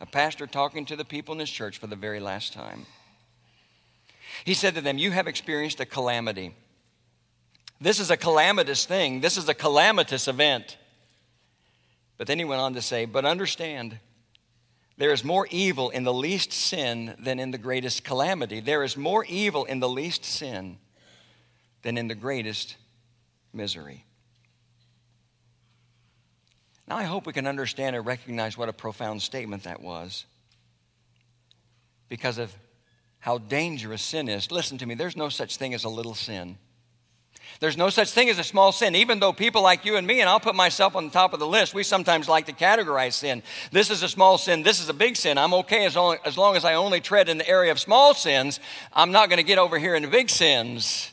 [0.00, 2.86] A pastor talking to the people in his church for the very last time.
[4.44, 6.54] He said to them, You have experienced a calamity.
[7.80, 9.20] This is a calamitous thing.
[9.20, 10.76] This is a calamitous event.
[12.16, 13.98] But then he went on to say, But understand,
[14.96, 18.60] there is more evil in the least sin than in the greatest calamity.
[18.60, 20.78] There is more evil in the least sin
[21.82, 22.76] than in the greatest
[23.52, 24.04] misery.
[26.88, 30.24] Now, I hope we can understand and recognize what a profound statement that was
[32.08, 32.54] because of
[33.18, 34.50] how dangerous sin is.
[34.50, 36.56] Listen to me, there's no such thing as a little sin.
[37.60, 40.20] There's no such thing as a small sin, even though people like you and me,
[40.20, 43.14] and I'll put myself on the top of the list, we sometimes like to categorize
[43.14, 43.42] sin.
[43.70, 45.36] This is a small sin, this is a big sin.
[45.36, 48.14] I'm okay as long as, long as I only tread in the area of small
[48.14, 48.60] sins.
[48.92, 51.10] I'm not going to get over here into big sins.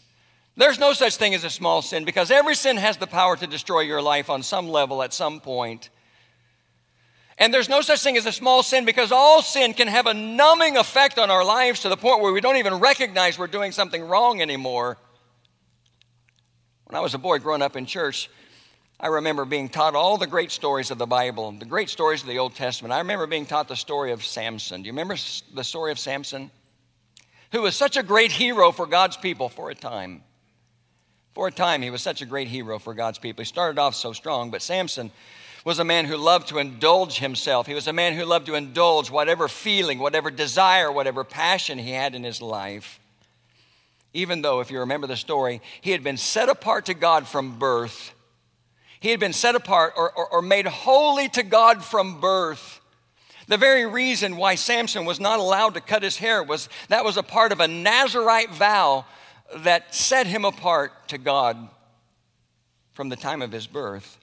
[0.58, 3.48] There's no such thing as a small sin because every sin has the power to
[3.48, 5.90] destroy your life on some level at some point.
[7.38, 10.14] And there's no such thing as a small sin because all sin can have a
[10.14, 13.74] numbing effect on our lives to the point where we don't even recognize we're doing
[13.74, 14.98] something wrong anymore.
[16.86, 18.30] When I was a boy growing up in church,
[18.98, 22.30] I remember being taught all the great stories of the Bible, the great stories of
[22.30, 22.94] the Old Testament.
[22.94, 24.84] I remember being taught the story of Samson.
[24.84, 25.18] Do you remember
[25.54, 26.50] the story of Samson?
[27.52, 30.24] Who was such a great hero for God's people for a time.
[31.36, 33.44] For a time, he was such a great hero for God's people.
[33.44, 35.12] He started off so strong, but Samson
[35.66, 37.68] was a man who loved to indulge himself.
[37.68, 41.92] He was a man who loved to indulge whatever feeling, whatever desire, whatever passion he
[41.92, 43.02] had in his life.
[44.14, 47.60] Even though, if you remember the story, he had been set apart to God from
[47.60, 48.14] birth.
[49.02, 52.80] He had been set apart or, or, or made holy to God from birth.
[53.50, 57.18] The very reason why Samson was not allowed to cut his hair was that was
[57.18, 59.04] a part of a Nazarite vow
[59.56, 61.58] that set him apart to God
[62.94, 64.18] from the time of his birth.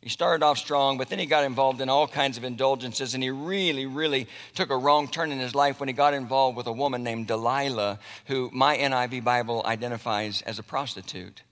[0.00, 3.22] He started off strong, but then he got involved in all kinds of indulgences, and
[3.22, 6.66] he really, really took a wrong turn in his life when he got involved with
[6.66, 11.42] a woman named Delilah, who my NIV Bible identifies as a prostitute.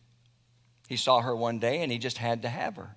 [0.88, 2.96] He saw her one day and he just had to have her.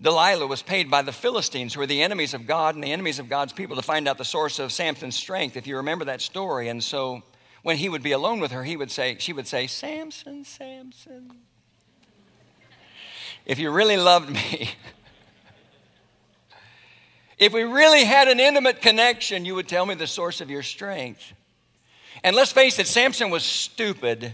[0.00, 3.20] Delilah was paid by the Philistines, who were the enemies of God and the enemies
[3.20, 6.20] of God's people, to find out the source of Samson's strength, if you remember that
[6.20, 6.68] story.
[6.68, 7.22] And so
[7.66, 11.32] when he would be alone with her, he would say, she would say, Samson, Samson.
[13.44, 14.70] If you really loved me,
[17.38, 20.62] if we really had an intimate connection, you would tell me the source of your
[20.62, 21.32] strength.
[22.22, 24.32] And let's face it, Samson was stupid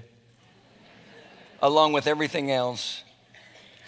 [1.62, 3.02] along with everything else.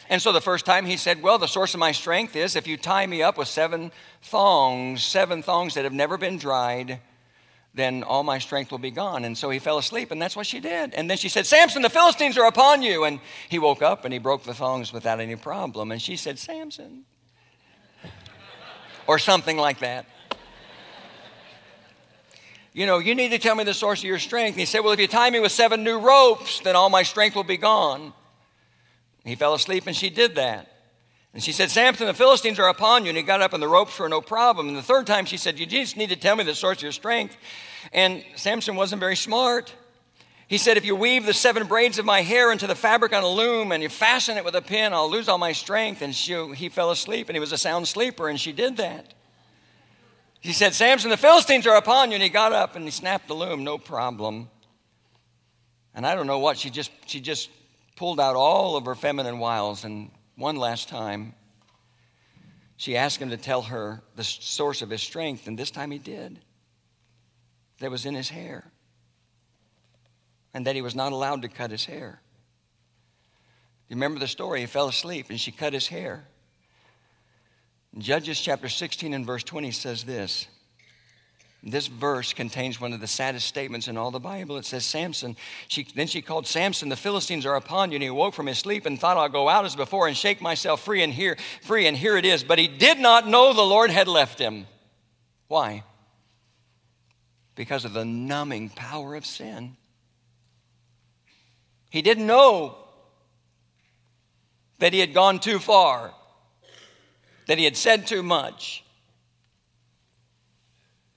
[0.08, 2.66] And so the first time he said, Well, the source of my strength is if
[2.66, 7.00] you tie me up with seven thongs, seven thongs that have never been dried,
[7.74, 9.24] then all my strength will be gone.
[9.24, 10.94] And so he fell asleep, and that's what she did.
[10.94, 13.04] And then she said, Samson, the Philistines are upon you.
[13.04, 15.90] And he woke up and he broke the thongs without any problem.
[15.90, 17.04] And she said, Samson.
[19.06, 20.06] or something like that
[22.74, 24.54] you know, you need to tell me the source of your strength.
[24.54, 27.04] And he said, Well, if you tie me with seven new ropes, then all my
[27.04, 28.12] strength will be gone.
[29.24, 30.68] He fell asleep and she did that.
[31.34, 33.08] And she said, Samson, the Philistines are upon you.
[33.08, 34.68] And he got up and the ropes were no problem.
[34.68, 36.84] And the third time she said, You just need to tell me the source of
[36.84, 37.36] your strength.
[37.92, 39.74] And Samson wasn't very smart.
[40.46, 43.24] He said, If you weave the seven braids of my hair into the fabric on
[43.24, 46.02] a loom and you fasten it with a pin, I'll lose all my strength.
[46.02, 49.12] And she, he fell asleep and he was a sound sleeper and she did that.
[50.38, 52.14] He said, Samson, the Philistines are upon you.
[52.14, 54.50] And he got up and he snapped the loom, no problem.
[55.96, 57.50] And I don't know what, she just, she just
[57.96, 59.84] pulled out all of her feminine wiles.
[59.84, 61.34] And one last time,
[62.76, 65.46] she asked him to tell her the source of his strength.
[65.46, 66.40] And this time he did.
[67.80, 68.64] That was in his hair.
[70.52, 72.20] And that he was not allowed to cut his hair.
[73.88, 74.60] You remember the story?
[74.60, 76.26] He fell asleep and she cut his hair.
[77.96, 80.48] Judges chapter 16 and verse 20 says this.
[81.66, 84.58] This verse contains one of the saddest statements in all the Bible.
[84.58, 85.34] It says, Samson,
[85.66, 87.96] she, then she called Samson, the Philistines are upon you.
[87.96, 90.42] And he awoke from his sleep and thought, I'll go out as before and shake
[90.42, 92.44] myself free and here, free, and here it is.
[92.44, 94.66] But he did not know the Lord had left him.
[95.48, 95.84] Why?
[97.54, 99.76] Because of the numbing power of sin.
[101.88, 102.76] He didn't know
[104.80, 106.12] that he had gone too far
[107.46, 108.83] that he had said too much,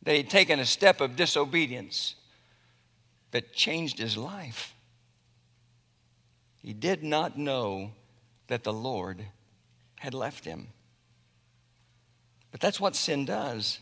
[0.07, 2.15] that he'd taken a step of disobedience
[3.31, 4.73] that changed his life.
[6.59, 7.91] He did not know
[8.47, 9.25] that the Lord
[9.99, 10.69] had left him.
[12.51, 13.79] But that's what sin does.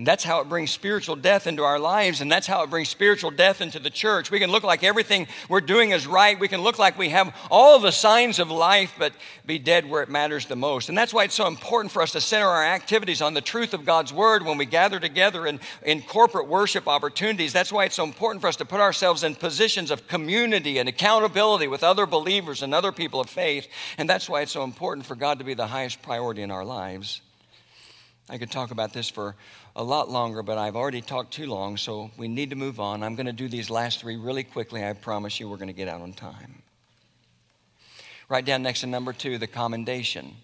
[0.00, 2.88] And that's how it brings spiritual death into our lives, and that's how it brings
[2.88, 4.30] spiritual death into the church.
[4.30, 6.40] We can look like everything we're doing is right.
[6.40, 9.12] We can look like we have all the signs of life, but
[9.44, 10.88] be dead where it matters the most.
[10.88, 13.74] And that's why it's so important for us to center our activities on the truth
[13.74, 17.52] of God's Word when we gather together in, in corporate worship opportunities.
[17.52, 20.88] That's why it's so important for us to put ourselves in positions of community and
[20.88, 23.68] accountability with other believers and other people of faith.
[23.98, 26.64] And that's why it's so important for God to be the highest priority in our
[26.64, 27.20] lives.
[28.30, 29.34] I could talk about this for
[29.76, 33.02] a lot longer, but I've already talked too long, so we need to move on.
[33.02, 34.84] I'm going to do these last three really quickly.
[34.84, 36.62] I promise you we're going to get out on time.
[38.28, 40.36] Write down next to number two the commendation.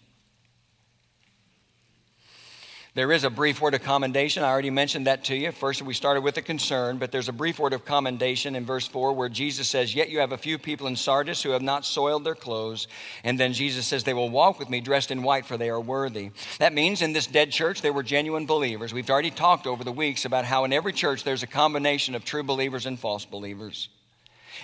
[2.97, 4.43] There is a brief word of commendation.
[4.43, 5.53] I already mentioned that to you.
[5.53, 8.87] First, we started with a concern, but there's a brief word of commendation in verse
[8.87, 11.85] 4 where Jesus says, Yet you have a few people in Sardis who have not
[11.85, 12.89] soiled their clothes.
[13.23, 15.79] And then Jesus says, They will walk with me dressed in white, for they are
[15.79, 16.31] worthy.
[16.59, 18.95] That means in this dead church, there were genuine believers.
[18.95, 22.25] We've already talked over the weeks about how in every church there's a combination of
[22.25, 23.91] true believers and false believers.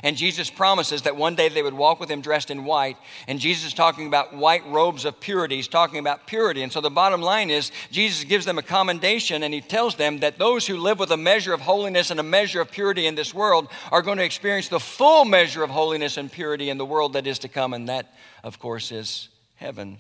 [0.03, 2.97] And Jesus promises that one day they would walk with him dressed in white.
[3.29, 5.57] And Jesus is talking about white robes of purity.
[5.57, 6.63] He's talking about purity.
[6.63, 10.19] And so the bottom line is Jesus gives them a commendation and he tells them
[10.19, 13.15] that those who live with a measure of holiness and a measure of purity in
[13.15, 16.87] this world are going to experience the full measure of holiness and purity in the
[16.87, 17.75] world that is to come.
[17.75, 19.99] And that, of course, is heaven.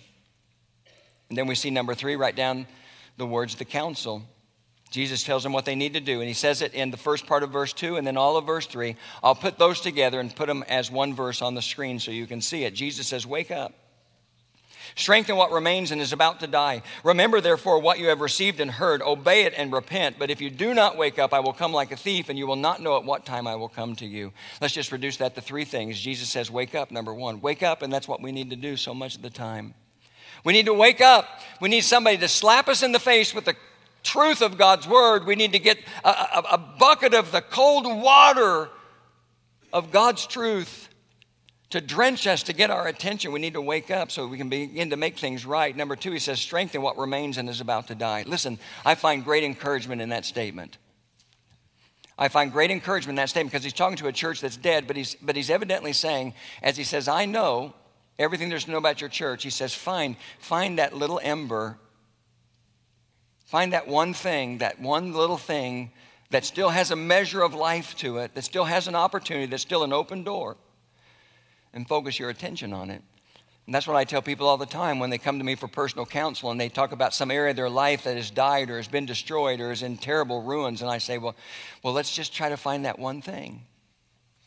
[1.29, 2.67] And then we see number three, write down
[3.17, 4.23] the words of the counsel.
[4.93, 6.21] Jesus tells them what they need to do.
[6.21, 8.45] And he says it in the first part of verse 2 and then all of
[8.47, 8.95] verse 3.
[9.23, 12.27] I'll put those together and put them as one verse on the screen so you
[12.27, 12.75] can see it.
[12.75, 13.73] Jesus says, Wake up.
[14.95, 16.83] Strengthen what remains and is about to die.
[17.03, 19.01] Remember, therefore, what you have received and heard.
[19.01, 20.19] Obey it and repent.
[20.19, 22.47] But if you do not wake up, I will come like a thief, and you
[22.47, 24.33] will not know at what time I will come to you.
[24.61, 25.99] Let's just reduce that to three things.
[25.99, 27.41] Jesus says, Wake up, number one.
[27.41, 29.73] Wake up, and that's what we need to do so much of the time.
[30.45, 31.41] We need to wake up.
[31.61, 33.57] We need somebody to slap us in the face with the
[34.03, 37.87] truth of God's word, we need to get a, a, a bucket of the cold
[37.87, 38.69] water
[39.73, 40.89] of God's truth
[41.71, 43.33] to drench us, to get our attention.
[43.33, 45.75] We need to wake up so we can begin to make things right.
[45.75, 48.25] Number two, he says, strengthen what remains and is about to die.
[48.27, 50.77] Listen, I find great encouragement in that statement.
[52.19, 54.87] I find great encouragement in that statement because he's talking to a church that's dead,
[54.87, 57.73] but he's, but he's evidently saying, as he says, I know
[58.19, 61.79] everything there's to know about your church, he says, find, find that little ember.
[63.53, 65.91] Find that one thing, that one little thing
[66.31, 69.63] that still has a measure of life to it, that still has an opportunity, that's
[69.63, 70.57] still an open door
[71.75, 73.03] and focus your attention on it.
[73.67, 75.69] And that's what I tell people all the time when they come to me for
[75.69, 78.79] personal counsel and they talk about some area of their life that has died or
[78.79, 80.81] has been destroyed or is in terrible ruins.
[80.81, 81.37] And I say, well,
[81.83, 83.67] well let's just try to find that one thing.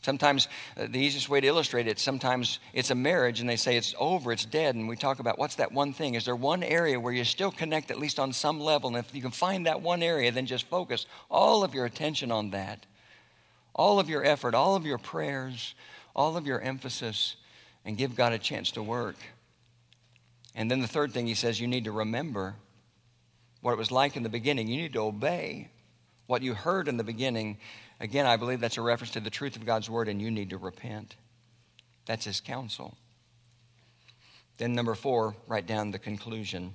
[0.06, 0.46] Sometimes
[0.76, 3.92] uh, the easiest way to illustrate it, sometimes it's a marriage and they say it's
[3.98, 4.76] over, it's dead.
[4.76, 6.14] And we talk about what's that one thing?
[6.14, 8.86] Is there one area where you still connect at least on some level?
[8.86, 12.30] And if you can find that one area, then just focus all of your attention
[12.30, 12.86] on that.
[13.74, 15.74] All of your effort, all of your prayers,
[16.14, 17.34] all of your emphasis
[17.84, 19.16] and give God a chance to work.
[20.54, 22.54] And then the third thing he says, you need to remember
[23.60, 24.68] what it was like in the beginning.
[24.68, 25.70] You need to obey
[26.28, 27.58] what you heard in the beginning.
[28.00, 30.50] Again, I believe that's a reference to the truth of God's word, and you need
[30.50, 31.16] to repent.
[32.06, 32.96] That's his counsel.
[34.58, 36.74] Then, number four, write down the conclusion.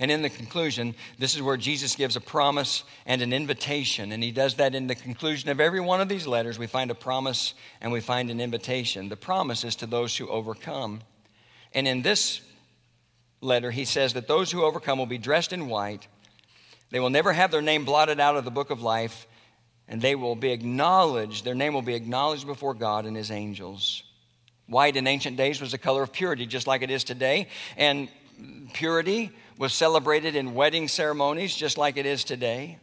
[0.00, 4.12] And in the conclusion, this is where Jesus gives a promise and an invitation.
[4.12, 6.58] And he does that in the conclusion of every one of these letters.
[6.58, 9.08] We find a promise and we find an invitation.
[9.08, 11.02] The promise is to those who overcome.
[11.72, 12.40] And in this
[13.40, 16.08] letter, he says that those who overcome will be dressed in white.
[16.90, 19.26] They will never have their name blotted out of the book of life,
[19.88, 24.02] and they will be acknowledged, their name will be acknowledged before God and his angels.
[24.66, 27.48] White in ancient days was the color of purity, just like it is today.
[27.76, 28.08] And
[28.72, 32.78] purity was celebrated in wedding ceremonies just like it is today.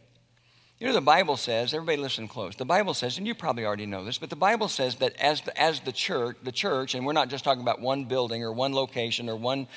[0.82, 2.56] You know, the Bible says, everybody listen close.
[2.56, 5.40] The Bible says, and you probably already know this, but the Bible says that as
[5.42, 8.52] the, as the church, the church, and we're not just talking about one building or
[8.52, 9.68] one location or one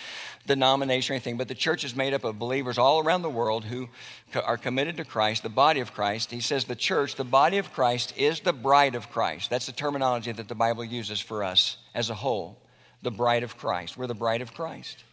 [0.47, 3.66] denomination or anything, but the church is made up of believers all around the world
[3.66, 3.88] who
[4.34, 6.32] are committed to Christ, the body of Christ.
[6.32, 9.51] He says the church, the body of Christ, is the bride of Christ.
[9.51, 12.58] That's the terminology that the Bible uses for us as a whole.
[13.03, 13.95] The bride of Christ.
[13.95, 15.03] We're the bride of Christ.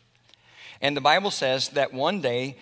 [0.81, 2.57] And the Bible says that one day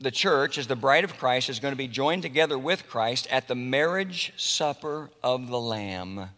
[0.00, 3.26] the church, as the bride of Christ, is going to be joined together with Christ
[3.30, 6.30] at the marriage supper of the Lamb.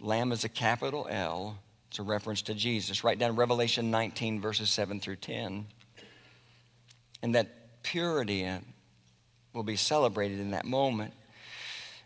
[0.00, 1.58] Lamb is a capital L.
[1.88, 3.04] It's a reference to Jesus.
[3.04, 5.66] Write down Revelation 19, verses 7 through 10.
[7.22, 8.48] And that purity
[9.52, 11.12] will be celebrated in that moment.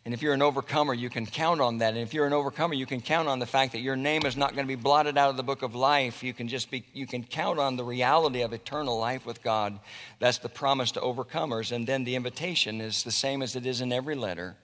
[0.05, 1.95] And if you're an overcomer, you can count on that.
[1.95, 4.37] And if you're an overcomer, you can count on the fact that your name is
[4.37, 6.23] not going to be blotted out of the book of life.
[6.23, 9.81] You can just be, you can count on the reality of eternal life with God.
[10.19, 11.73] That's the promise to overcomers.
[11.73, 14.57] And then the invitation is the same as it is in every letter.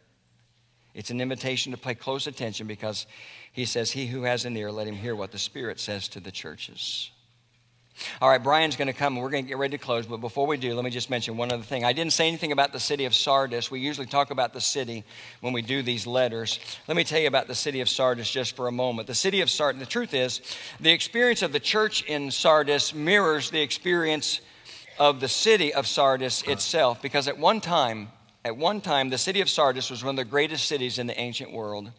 [0.92, 3.06] It's an invitation to pay close attention because
[3.50, 6.20] he says, He who has an ear, let him hear what the Spirit says to
[6.20, 7.12] the churches.
[8.20, 10.06] All right, Brian's going to come and we're going to get ready to close.
[10.06, 11.84] But before we do, let me just mention one other thing.
[11.84, 13.70] I didn't say anything about the city of Sardis.
[13.70, 15.04] We usually talk about the city
[15.40, 16.60] when we do these letters.
[16.88, 19.06] Let me tell you about the city of Sardis just for a moment.
[19.06, 20.40] The city of Sardis, the truth is,
[20.80, 24.40] the experience of the church in Sardis mirrors the experience
[24.98, 28.08] of the city of Sardis itself because at one time,
[28.44, 31.18] at one time, the city of Sardis was one of the greatest cities in the
[31.18, 31.90] ancient world.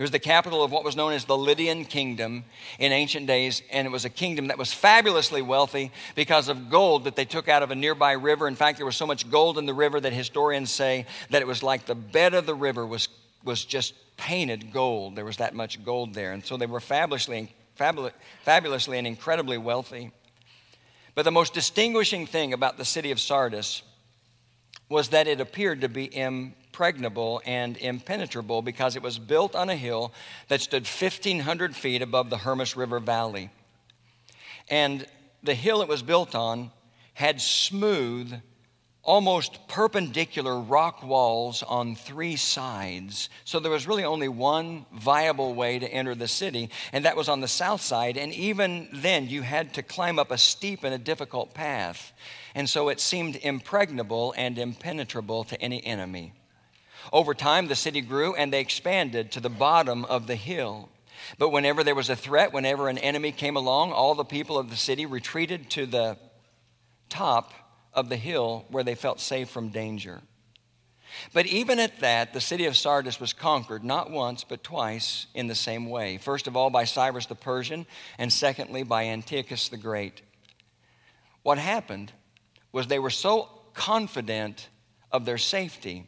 [0.00, 2.44] It was the capital of what was known as the Lydian kingdom
[2.78, 7.04] in ancient days, and it was a kingdom that was fabulously wealthy because of gold
[7.04, 8.48] that they took out of a nearby river.
[8.48, 11.46] In fact, there was so much gold in the river that historians say that it
[11.46, 13.08] was like the bed of the river was,
[13.44, 15.16] was just painted gold.
[15.16, 16.32] There was that much gold there.
[16.32, 20.12] And so they were fabulously, fabulously and incredibly wealthy.
[21.14, 23.82] But the most distinguishing thing about the city of Sardis
[24.90, 29.76] was that it appeared to be impregnable and impenetrable because it was built on a
[29.76, 30.12] hill
[30.48, 33.50] that stood 1,500 feet above the Hermus River Valley.
[34.68, 35.06] And
[35.42, 36.72] the hill it was built on
[37.14, 38.34] had smooth,
[39.02, 43.28] almost perpendicular rock walls on three sides.
[43.44, 47.28] So there was really only one viable way to enter the city, and that was
[47.28, 48.16] on the south side.
[48.16, 52.12] And even then, you had to climb up a steep and a difficult path.
[52.54, 56.32] And so it seemed impregnable and impenetrable to any enemy.
[57.12, 60.88] Over time, the city grew and they expanded to the bottom of the hill.
[61.38, 64.70] But whenever there was a threat, whenever an enemy came along, all the people of
[64.70, 66.18] the city retreated to the
[67.08, 67.52] top
[67.92, 70.20] of the hill where they felt safe from danger.
[71.32, 75.48] But even at that, the city of Sardis was conquered not once, but twice in
[75.48, 76.18] the same way.
[76.18, 77.86] First of all, by Cyrus the Persian,
[78.16, 80.22] and secondly, by Antiochus the Great.
[81.42, 82.12] What happened
[82.72, 84.68] was they were so confident
[85.12, 86.06] of their safety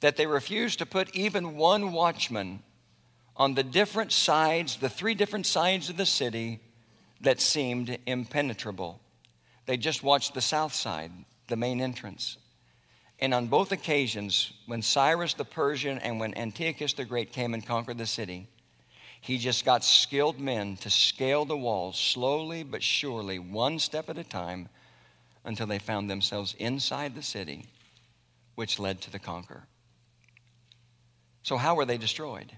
[0.00, 2.62] that they refused to put even one watchman
[3.36, 6.60] on the different sides, the three different sides of the city
[7.20, 9.00] that seemed impenetrable.
[9.66, 11.12] They just watched the south side,
[11.48, 12.38] the main entrance.
[13.18, 17.66] And on both occasions, when Cyrus the Persian and when Antiochus the Great came and
[17.66, 18.48] conquered the city,
[19.20, 24.18] he just got skilled men to scale the walls slowly but surely, one step at
[24.18, 24.68] a time,
[25.46, 27.64] until they found themselves inside the city,
[28.56, 29.62] which led to the conquer.
[31.42, 32.52] So, how were they destroyed?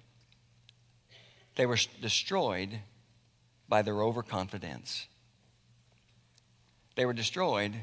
[1.55, 2.81] They were destroyed
[3.69, 5.07] by their overconfidence.
[6.97, 7.75] They were destroyed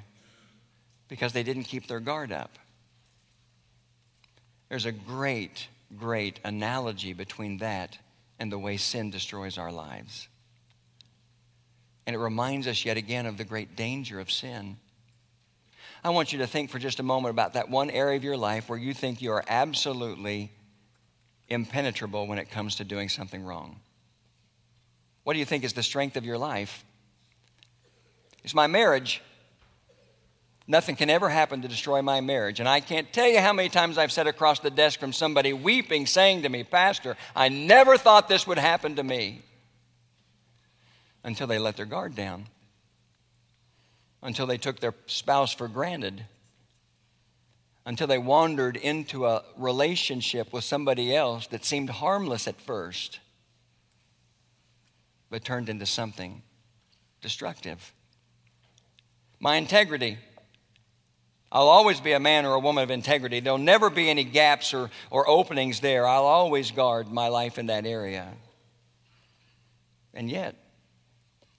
[1.07, 2.57] because they didn't keep their guard up.
[4.69, 7.99] There's a great, great analogy between that
[8.39, 10.27] and the way sin destroys our lives.
[12.07, 14.77] And it reminds us yet again of the great danger of sin.
[16.05, 18.37] I want you to think for just a moment about that one area of your
[18.37, 20.51] life where you think you are absolutely
[21.49, 23.79] impenetrable when it comes to doing something wrong.
[25.23, 26.85] What do you think is the strength of your life?
[28.43, 29.19] It's my marriage.
[30.67, 32.59] Nothing can ever happen to destroy my marriage.
[32.59, 35.53] And I can't tell you how many times I've sat across the desk from somebody
[35.53, 39.41] weeping, saying to me, Pastor, I never thought this would happen to me.
[41.23, 42.45] Until they let their guard down,
[44.25, 46.25] until they took their spouse for granted,
[47.85, 53.19] until they wandered into a relationship with somebody else that seemed harmless at first,
[55.29, 56.41] but turned into something
[57.21, 57.93] destructive.
[59.39, 60.17] My integrity
[61.51, 63.39] I'll always be a man or a woman of integrity.
[63.39, 66.05] There'll never be any gaps or, or openings there.
[66.05, 68.33] I'll always guard my life in that area.
[70.13, 70.55] And yet,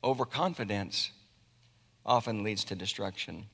[0.05, 1.13] overconfidence
[2.07, 3.47] often leads to destruction.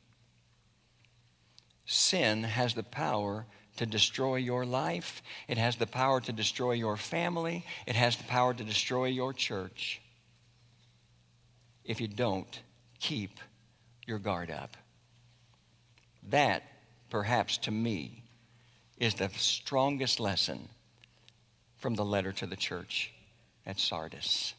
[1.87, 3.47] Sin has the power
[3.79, 8.25] to destroy your life, it has the power to destroy your family, it has the
[8.25, 10.01] power to destroy your church
[11.85, 12.61] if you don't
[13.01, 13.41] keep
[14.07, 14.77] your guard up.
[16.29, 16.63] That,
[17.11, 18.23] perhaps to me,
[18.99, 20.69] is the strongest lesson
[21.79, 23.13] from the letter to the church
[23.67, 24.55] at Sardis.